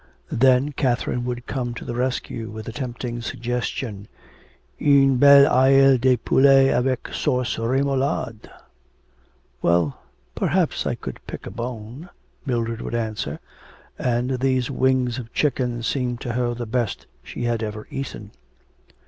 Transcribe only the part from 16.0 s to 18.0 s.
to her the best she had ever